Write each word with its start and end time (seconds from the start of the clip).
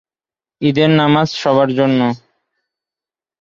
ঈদের 0.61 0.89
নামাজ 0.91 1.27
সবার 1.33 1.69
জন্য। 1.75 1.99